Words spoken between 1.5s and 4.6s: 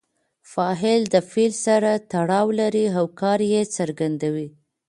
سره تړاو لري او کار ئې څرګندوي.